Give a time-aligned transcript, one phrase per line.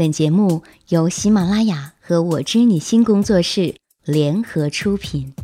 [0.00, 5.34] 本节目由喜马拉雅和我知你心工作室联合出品。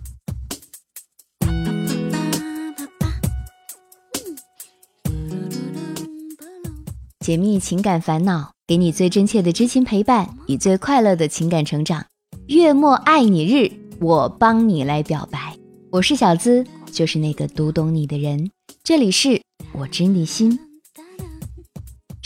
[7.20, 12.06] 解密情感烦恼，给你最真切的知心陪伴与最快乐的情感成长。
[12.46, 13.70] 月末爱你日，
[14.00, 15.54] 我帮你来表白。
[15.90, 18.50] 我是小资，就是那个读懂你的人。
[18.82, 19.42] 这里是
[19.74, 20.58] 我知你心。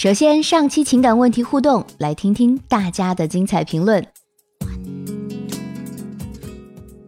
[0.02, 4.02] 首先，上期情感问题互动，来听听大家的精彩评论。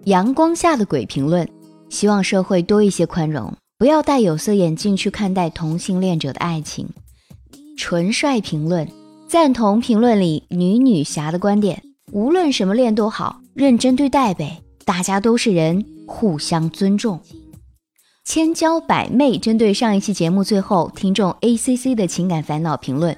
[0.04, 1.48] 阳光下的鬼评论：
[1.88, 6.86] 希望社会多一些宽容，不要戴有色眼镜去看待同性恋者的爱情。
[7.78, 8.86] 纯帅评论
[9.26, 11.82] 赞同评论里女女侠的观点，
[12.12, 17.18] 无论什么恋都好，认真对待呗，大家都是人，互相尊重。
[18.24, 23.16] 千娇百媚针对上一期节目最后听众 A C C 的情感烦恼评论，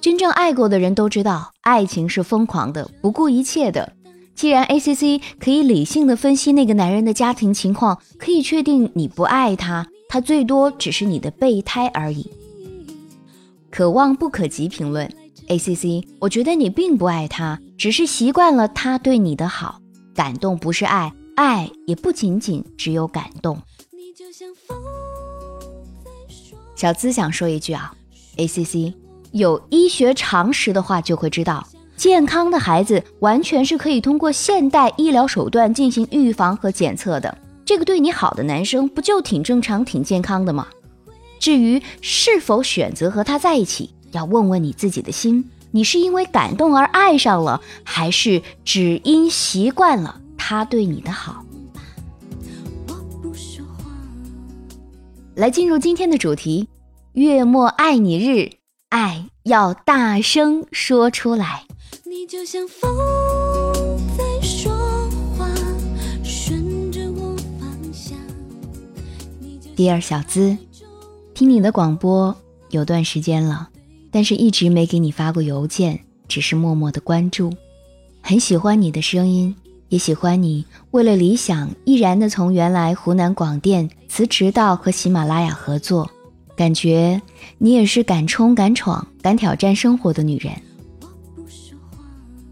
[0.00, 3.92] 真正爱过的人都知道，爱情是疯狂的，不顾一切的。
[4.34, 12.28] 既然 A C C 可以理性的分析那个男人的家庭情况，可以确定你不爱他，他最多只是你的备胎而已。
[13.70, 15.12] 可望不可及评论
[15.48, 19.78] ，A C C，我觉得你并不爱他，只是习惯了他对你的好。
[20.14, 23.58] 感动不是爱，爱也不仅仅只有感动。
[26.78, 27.92] 小资想说一句啊
[28.36, 28.94] ，A C C，
[29.32, 37.36] 有医学常识的话就会知道，健康的孩子完全是可以通过现代医疗手段进行预防和检测的。
[37.64, 40.68] 这个对你好的男生不就挺正常、挺健康的吗？
[41.40, 51.44] 至于是否选择和他在一起，要问问你自己的心，你是因为感动而爱上了，还是只因习惯了他对你的好？
[55.38, 56.66] 来进入今天的主题，
[57.12, 58.50] 月末爱你日，
[58.88, 61.64] 爱要大声说出来。
[62.04, 62.90] 你就像风，
[69.76, 70.58] 第二小资。
[71.34, 72.36] 听你的广播
[72.70, 73.68] 有段时间了，
[74.10, 77.52] 但是一直没给你发过邮件，只是默默的关注。
[78.20, 79.54] 很喜欢你的声音，
[79.88, 86.10] 也喜欢你为了理想毅然的从原来湖南广电辞职到和喜马拉雅合作，
[86.56, 87.20] 感觉
[87.58, 90.52] 你也是敢冲敢闯敢挑战生活的女人。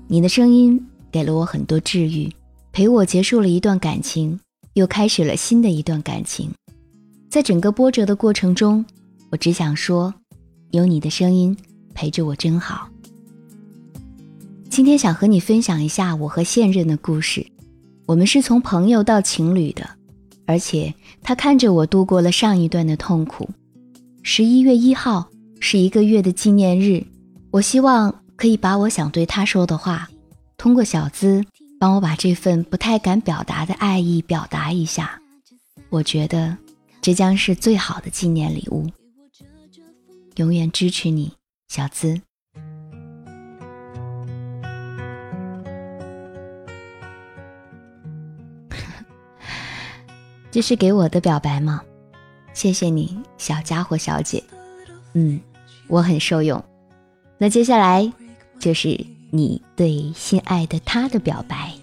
[0.06, 0.80] 你的声音
[1.10, 2.30] 给了我很多治愈，
[2.72, 4.38] 陪我结束了一段感情，
[4.74, 6.50] 又开始了新的一段感情。
[7.28, 8.84] 在整个波折的过程中，
[9.30, 10.14] 我只想说，
[10.70, 11.56] 有你的声音
[11.94, 12.88] 陪着我真好。
[14.70, 17.44] 今天想和你分享一下我和现任的故事。
[18.04, 19.88] 我们是从朋友到情侣的，
[20.46, 23.48] 而且他看着我度过了上一段的痛苦。
[24.22, 25.28] 十一月一号
[25.60, 27.04] 是一个月的纪念日，
[27.50, 30.08] 我希望可以把我想对他说的话，
[30.56, 31.44] 通过小资
[31.78, 35.20] 帮我把这份不太敢表达的爱意表达一下。
[35.90, 36.56] 我觉得。
[37.02, 38.90] 这将是最好的纪念礼物。
[40.36, 41.34] 永远支持你，
[41.68, 42.20] 小资。
[50.56, 51.82] 这是给我的表白吗？
[52.54, 54.42] 谢谢你，小家伙小姐。
[55.12, 55.38] 嗯，
[55.86, 56.64] 我很受用。
[57.36, 58.10] 那接下来
[58.58, 58.98] 就是
[59.30, 61.74] 你对心爱的他的表白。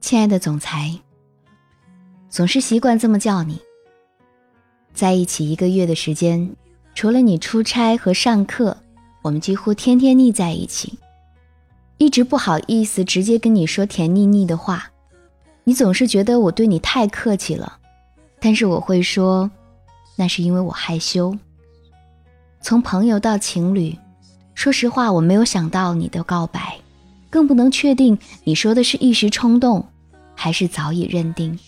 [0.00, 0.92] 亲爱的总裁，
[2.28, 3.60] 总是习惯这么叫你。
[4.92, 6.52] 在一起一个月的时间，
[6.96, 8.76] 除了你出差和上课，
[9.26, 10.98] 我们几乎天天腻在一起。
[11.98, 14.92] 一直不好意思直接跟你说甜腻腻的话，
[15.64, 17.78] 你总是觉得我对你太客气了，
[18.38, 19.50] 但是我会说，
[20.14, 21.36] 那是因为我害羞。
[22.60, 23.98] 从朋友到情侣，
[24.54, 26.78] 说实话，我没有想到你的告白，
[27.28, 29.84] 更不能确定你说的是一时冲动。
[30.38, 31.58] 还是早已认定，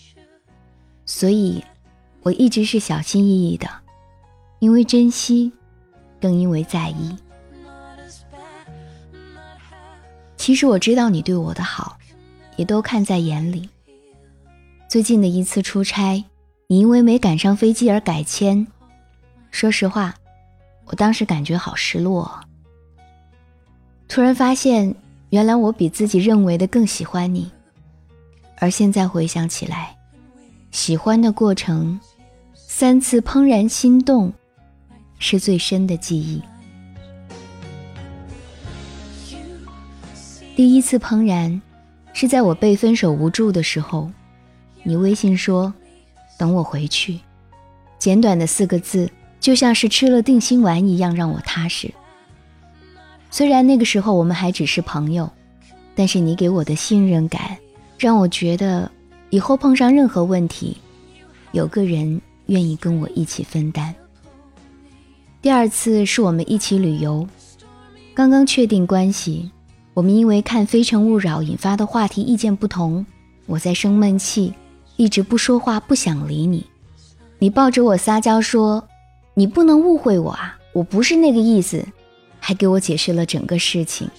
[1.05, 1.61] 所以
[2.21, 3.67] 我一直是小心翼翼的，
[4.59, 5.51] 因为珍惜，
[6.21, 7.17] 更因为在意。
[10.49, 11.95] 其实我知道你对我的好，
[12.55, 13.69] 也都看在眼里。
[14.87, 16.25] 最近的一次出差，
[16.65, 18.65] 你因为没赶上飞机而改签，
[19.51, 20.15] 说实话，
[20.85, 22.39] 我当时感觉好失落。
[24.07, 24.95] 突然发现，
[25.29, 27.51] 原来我比自己认为的更喜欢你。
[28.57, 29.95] 而现在回想起来，
[30.71, 31.99] 喜欢的过程，
[32.55, 34.33] 三次怦然心动，
[35.19, 36.41] 是最深的记忆。
[40.59, 41.61] 第一次怦然，
[42.11, 44.11] 是在我被分手无助的时候，
[44.83, 45.73] 你微信说
[46.37, 47.17] ：“等我回去。
[47.97, 49.09] 简短的四个字，
[49.39, 51.89] 就像是吃了定心丸一样，让我踏实。
[53.31, 55.31] 虽然那个时候我们还只是朋友，
[55.95, 57.57] 但是你给我的信任感，
[57.97, 58.91] 让我觉得
[59.29, 60.75] 以后碰上任何问题，
[61.53, 63.95] 有个人愿意跟我一起分担。
[65.41, 67.25] 第二次是我们一起旅游，
[68.13, 69.49] 刚刚确定关系，
[69.99, 73.05] 我们因为看《非诚勿扰》引发的话题意见不同，
[73.47, 74.53] 我在生闷气，
[74.95, 76.65] 一直不说话，不想理你。
[77.37, 78.87] 你抱着我撒娇说
[79.35, 81.85] ：“你不能误会我啊，我不是那个意思。”
[82.39, 84.09] 还给我解释了整个事情，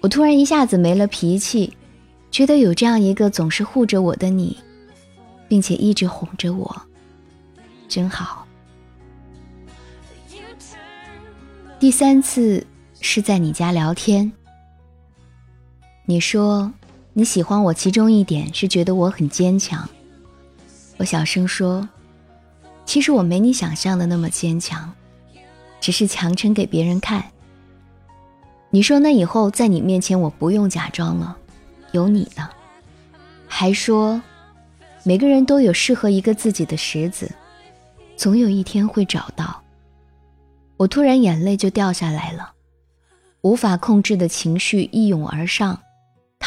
[0.00, 1.76] 我突然一下子没了脾气，
[2.30, 4.56] 觉得有这样一个总是护着我的你，
[5.48, 6.82] 并且一直哄着我，
[7.88, 8.46] 真好。
[11.80, 12.64] 第三次
[13.00, 14.30] 是在你家聊天，
[16.10, 16.72] 你说
[17.12, 19.88] 你喜欢我，其中一点是觉得我很坚强。
[20.96, 21.88] 我小声说，
[22.84, 24.92] 其实我没你想象的那么坚强，
[25.80, 27.24] 只是强撑给别人看。
[28.70, 31.36] 你说那以后在你面前我不用假装了，
[31.92, 32.50] 有你呢。
[33.46, 34.20] 还说，
[35.04, 37.30] 每个人都有适合一个自己的石子，
[38.16, 39.62] 总有一天会找到。
[40.76, 42.50] 我突然眼泪就掉下来了，
[43.42, 45.80] 无法控制的情绪一涌而上，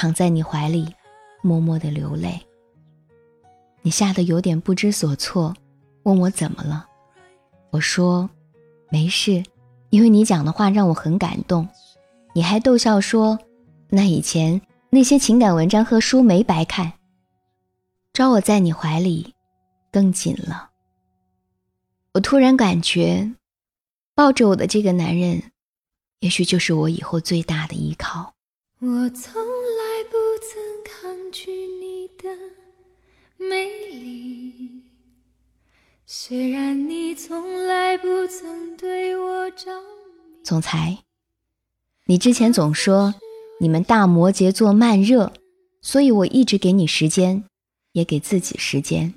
[0.03, 0.93] 躺在你怀里，
[1.41, 2.37] 默默的流泪。
[3.83, 5.55] 你吓得有点不知所措，
[6.03, 6.85] 问我怎么了。
[7.69, 8.29] 我说，
[8.89, 9.41] 没事，
[9.91, 11.65] 因为你讲的话让我很感动。
[12.33, 13.39] 你还逗笑说
[13.87, 16.91] ：“那以前那些情感文章和书没白看。”
[18.11, 19.33] 招我在你怀里
[19.89, 20.71] 更紧了。
[22.11, 23.31] 我突然感觉，
[24.13, 25.43] 抱着我的这个男人，
[26.19, 28.33] 也许就是我以后最大的依靠。
[28.79, 29.41] 我从
[36.25, 39.65] 虽然你从来不曾对我着。
[40.41, 40.97] 总裁。
[42.05, 43.13] 你之前总说
[43.59, 45.33] 你们大摩羯座慢热，
[45.81, 47.43] 所以我一直给你时间，
[47.91, 49.13] 也给自己时间。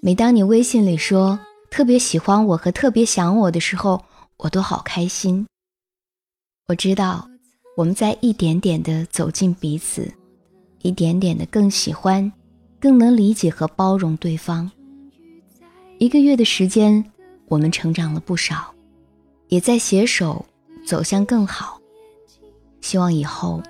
[0.00, 1.36] 每当你微信里说
[1.72, 4.00] 特别喜欢我和特别想我的时候，
[4.36, 5.44] 我都好开心。
[6.68, 7.28] 我知道
[7.76, 10.08] 我们在一点点的走进彼此，
[10.82, 12.32] 一点点的更喜欢、
[12.78, 14.70] 更能理解和包容对方。
[16.04, 17.02] 一个月的时间，
[17.48, 18.74] 我们成长了不少，
[19.48, 20.44] 也在携手。
[20.84, 21.80] 走向更好，
[22.82, 23.62] 希望以后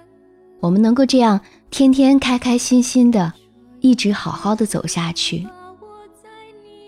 [0.58, 1.40] 我们能够这样
[1.70, 3.32] 天天开开心心的，
[3.78, 5.46] 一直好好的走下去。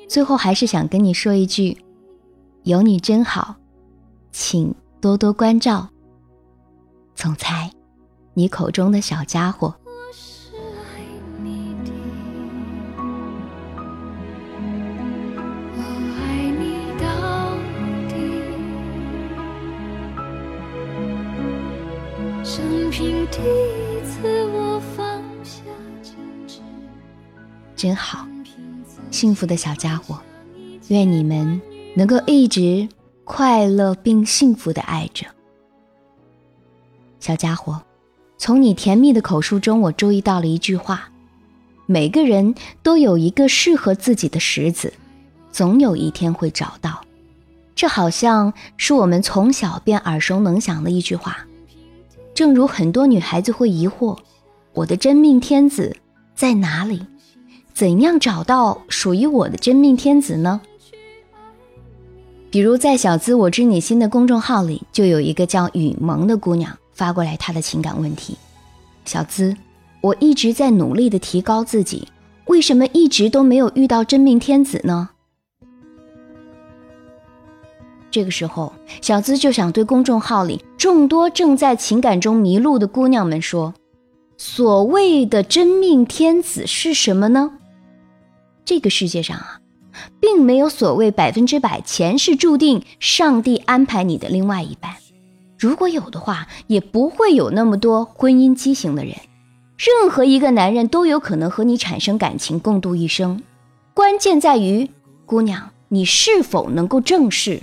[0.08, 1.78] 最后还是想跟你说一句：
[2.64, 3.54] 有你真好，
[4.32, 5.88] 请多多关照。
[7.14, 7.70] 总裁，
[8.34, 9.72] 你口中的小家伙。
[23.36, 25.60] 第一次我放下
[27.76, 28.26] 真好，
[29.10, 30.18] 幸福的小家伙，
[30.88, 31.60] 愿你们
[31.94, 32.88] 能够一直
[33.24, 35.26] 快乐并幸福的爱着。
[37.20, 37.82] 小家伙，
[38.38, 41.10] 从你甜蜜的口述中，我注意到了一句话：
[41.84, 44.90] 每个人都有一个适合自己的石子，
[45.52, 47.02] 总有一天会找到。
[47.74, 51.46] 这好像是我们从小便耳熟能详的一句话。
[52.36, 54.18] 正如很多女孩子会疑惑，
[54.74, 55.96] 我的真命天子
[56.34, 57.00] 在哪里？
[57.72, 60.60] 怎样找到属于我的真命天子呢？
[62.50, 68.36] 比如在“小资我知你心”的公众号里，就有一个叫雨萌的姑娘发过来她的情感问题
[69.06, 69.56] ：“小资，
[70.02, 72.06] 我一直在努力的提高自己，
[72.48, 75.08] 为什么一直都没有遇到真命天子呢？”
[78.10, 83.74] 这个时候，小资就想对公众号里众多正在情感中迷路的姑娘们说
[84.38, 87.58] ：“所谓的真命天子是什么呢？
[88.64, 89.60] 这个世界上啊，
[90.20, 94.92] 并没有所谓百分之百前世注定上帝安排你的另外一半。
[95.58, 99.16] 如果有的话，也不会有那么多婚姻畸形的人。
[99.76, 103.42] 任何一个男人都有可能和你产生感情，共度一生。
[103.92, 104.88] 关键在于，
[105.24, 107.60] 姑娘，你是否能够正视。”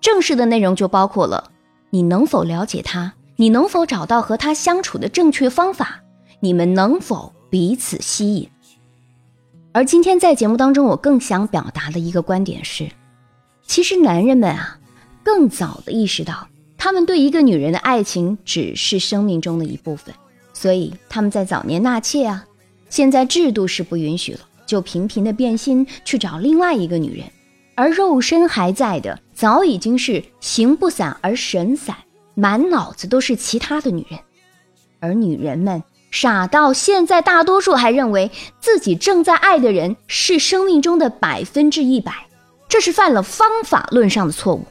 [0.00, 1.50] 正式的内容就包括了：
[1.94, 3.14] 你能否了解他？
[3.36, 6.02] 你能否找到和他相处的正确方法？
[6.40, 8.48] 你们能否彼此吸引？
[9.70, 12.90] 而今天在节目当中，我更想表达的一个观点是：
[13.64, 14.76] 其实男人们啊，
[15.22, 20.12] 更早的意识到，他们对一个女人的爱情只是生命中的一部分，
[20.52, 22.44] 所以他们在早年纳妾啊。
[22.90, 27.24] 现在制度是不允许了，就频频的变心去找另外一个女人，
[27.74, 31.96] 而肉身还在的，早已经是形不散而神散，
[32.34, 34.20] 满脑子都是其他的女人。
[35.00, 42.12] 而女人们傻到现在，大多数还认为自己正在爱的人是生命中的百分之一百，
[42.68, 44.64] 这是犯了方法论上的错误。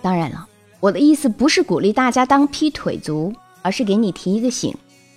[0.00, 0.48] 当然了，
[0.80, 4.74] 我的意思不是鼓励大家当劈腿族，而是给你提一个醒。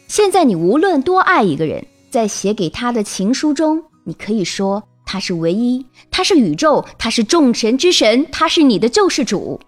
[0.07, 9.59] 现在你无论多爱一个人，在写给他的情书中，你可以说他是唯一，他是宇宙，他是众神之神，他是你的救世主。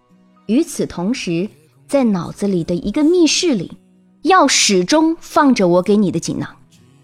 [0.48, 1.48] 与此同时，
[1.88, 3.71] 在脑子里的一个密室里，
[4.24, 6.50] 要始终放着我给你的锦囊。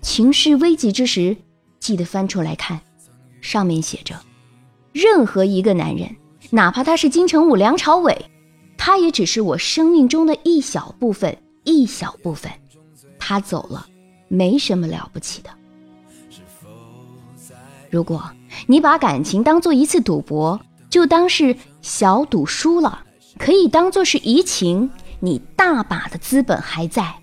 [0.02, 1.36] 情势危急之时，
[1.80, 2.80] 记得翻出来看，
[3.42, 4.16] 上面写着：
[4.92, 6.10] 任何一个男人。
[6.50, 8.18] 哪怕他是金城武、梁朝伟，
[8.78, 12.50] 他也只是我生命中的一小部分，一小部分。
[13.20, 13.86] 他走了，
[14.28, 15.50] 没什么了不起的。
[17.90, 18.30] 如果
[18.66, 23.04] 你把感情当做一次赌博，就当是小赌输了，
[23.38, 27.16] 可以当做是移情，你大把的资本还在。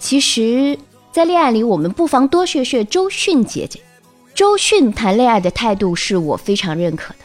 [0.00, 0.76] 其实，
[1.12, 3.80] 在恋爱里，我们不妨多学学周迅姐姐。
[4.34, 7.20] 周迅谈恋爱的态度是我非常认可的。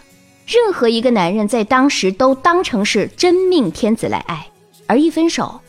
[0.45, 4.47] 任何一个男人在当时都当成是真命天子来爱，
[4.85, 5.59] 而一分手，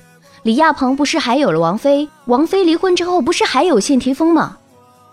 [0.48, 2.08] 李亚鹏不是还有了王菲？
[2.24, 4.56] 王菲离婚之后不是还有谢霆锋吗？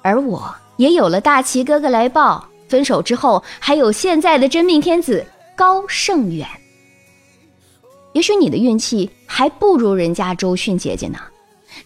[0.01, 6.47] 而我也有了大齐哥哥来报，分手之后还有现在的真命天子高胜远。
[8.13, 11.19] 也许你的运气还不如人家周迅姐姐呢，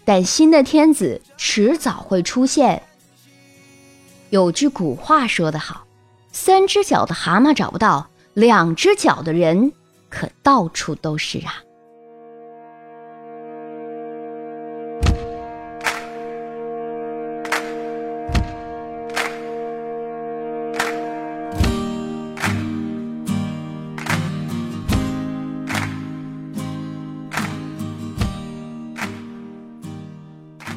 [0.05, 2.79] 但新的天子迟早会出现。
[4.29, 5.83] 有句古话说得好
[6.31, 9.71] ：“三只脚的蛤蟆找不到，两只脚的人
[10.07, 11.55] 可到处都是啊。”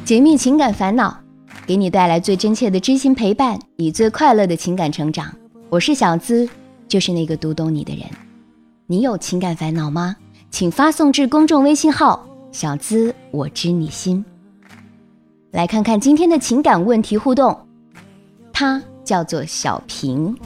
[0.05, 1.17] 解密情感烦恼。
[1.65, 5.33] 给你带来最真切的知心陪伴，以最快乐的情感成长。
[5.69, 6.49] 我是小资，
[6.89, 8.05] 就是那个读懂你的人。
[8.89, 10.17] 你有情感烦恼吗？
[10.51, 14.25] 请发送至公众微信号“小资我知你心”。
[15.53, 17.57] 来看看今天的情感问题互动，
[18.53, 20.37] 他叫做小平。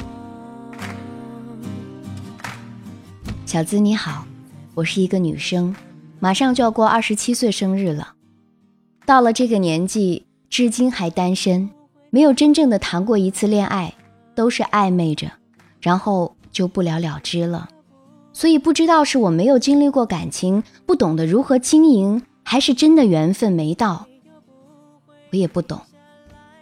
[3.47, 4.27] 小资你好，
[4.75, 5.75] 我是一个女生，
[6.21, 8.16] 马上就要过二十七岁生日了。
[9.07, 10.25] 到了这个年纪。
[10.49, 11.69] 至今还单身，
[12.09, 13.93] 没有真正的谈过一次恋爱，
[14.35, 15.31] 都是暧昧着，
[15.81, 17.69] 然后就不了了之了。
[18.33, 24.07] 所以不知道是我没有经历过感情，不懂得如何经营，还是真的缘分没到。
[25.33, 25.81] 我也不懂。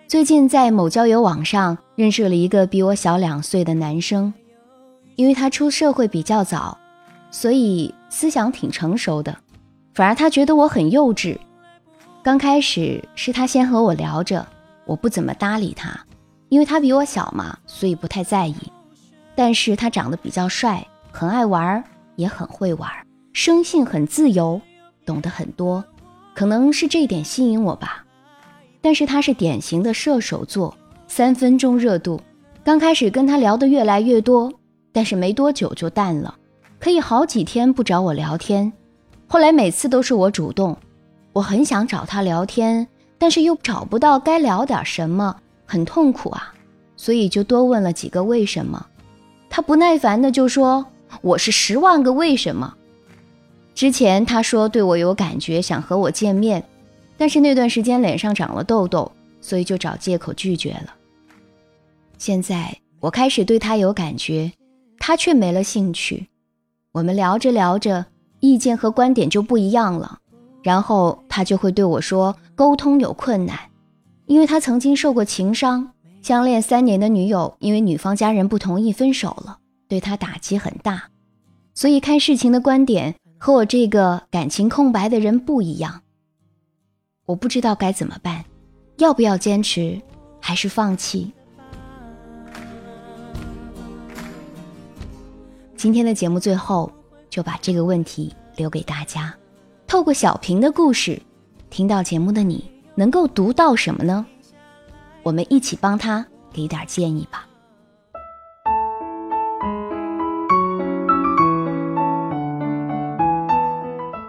[0.09, 4.33] 最近在某交友网上认识了一个比我小两岁的男生，
[5.15, 6.79] 因为他出社会比较早，
[7.31, 9.37] 所以思想挺成熟的，
[9.93, 11.37] 反而他觉得我很幼稚。
[12.25, 14.47] 刚开始是他先和我聊着，
[14.87, 15.95] 我不怎么搭理他，
[16.49, 18.57] 因为他比我小嘛，所以不太在意。
[19.35, 21.85] 但是他长得比较帅，很爱玩，
[22.16, 22.90] 也很会玩，
[23.35, 24.59] 生性很自由，
[25.04, 25.85] 懂得很多，
[26.35, 28.02] 可能是这一点吸引我吧。
[28.81, 30.75] 但是他是典型的射手座，
[31.07, 32.19] 三分钟热度。
[32.64, 34.50] 刚开始跟他聊得越来越多，
[34.95, 36.35] 但是没多久就淡了，
[36.81, 38.73] 可以好几天不找我聊天。
[39.26, 40.75] 后来每次都是我主动。
[41.35, 42.87] 我很想找他聊天，
[43.19, 45.37] 但是又找不到该聊点什么，
[45.67, 46.55] 很痛苦啊，
[46.97, 48.87] 所以就多问了几个为什么。
[49.50, 50.87] 他不耐烦的就说
[51.23, 52.73] ：“我是十万个为什么。”
[53.75, 56.64] 之前他说对我有感觉，想和我见面，
[57.17, 59.11] 但是那段时间脸上长了痘痘，
[59.41, 60.95] 所以就找借口拒绝了。
[62.17, 64.53] 现在我开始对他有感觉，
[65.00, 66.29] 他却没了兴趣。
[66.93, 68.07] 我们聊着聊着，
[68.38, 70.21] 意见和观点就不一样了。
[70.64, 73.56] 然后他就会对我说：“沟通有困难，
[74.25, 75.92] 因为他曾经受过情伤，
[76.23, 81.11] 相恋三年的女友因为女方家人不同意分手了，对他打击很大，
[81.75, 86.00] 所以看事情的观点和我这个感情空白的人不一样。
[87.26, 88.42] 我不知道该怎么办，
[88.97, 90.00] 要不要坚持，
[90.40, 91.30] 还是放弃？”
[95.76, 96.90] 今天的节目最后
[97.28, 99.35] 就把这个问题留给大家。
[99.95, 101.23] 透过小平的故事，
[101.71, 104.27] 听到节目的你能够读到什么呢？
[105.23, 107.47] 我们一起帮他给点建议吧。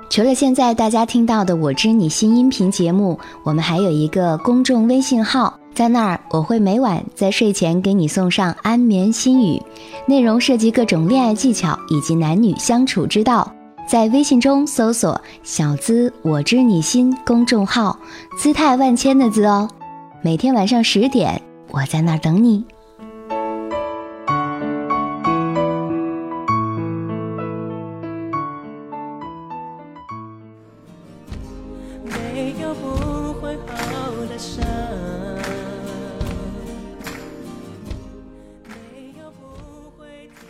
[0.07, 9.59] 除了现在大家听到的《我知你心》音频节目，我们还有一个公众微信号，在那儿我会每晚在睡前给你送上安眠心语，
[10.05, 13.51] 内容涉及各种恋爱技巧以及男女相处之道。
[13.87, 17.97] 在微信中搜索“小资我知你心”公众号，
[18.35, 19.69] 姿态万千的“资”哦。
[20.23, 21.39] 每天晚上十点，
[21.69, 22.65] 我在那儿等你。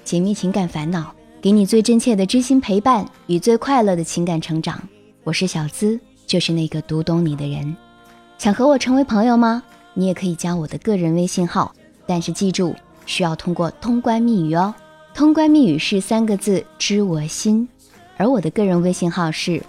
[0.05, 1.13] 解密情感烦恼，
[1.45, 4.81] 给你最真切的知心陪伴与最快乐的情感成长。
[5.23, 7.77] 我是小资，就是那个读懂你的人。
[8.39, 9.61] 想和我成为朋友吗？
[9.93, 11.71] 你也可以加我的个人微信号，
[12.07, 12.75] 但是记住
[13.05, 14.73] 需要通过通关密语哦。
[15.13, 17.69] 通关密语是三个字“知我心”，
[18.17, 19.61] 而我的个人微信号是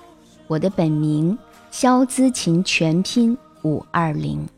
[0.46, 1.36] 我的本名
[1.70, 4.48] 肖姿琴全拼五二零。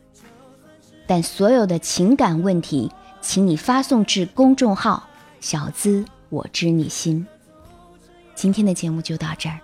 [1.04, 2.88] 但所有的情感问题，
[3.20, 5.02] 请你发送至公众号。
[5.40, 7.26] 小资，我知你心。
[8.34, 9.58] 今天的节目就到这儿，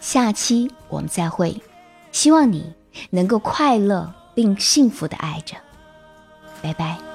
[0.00, 1.60] 下期我们再会。
[2.12, 2.72] 希望你
[3.10, 5.56] 能够快乐并幸福的爱着，
[6.62, 7.13] 拜拜。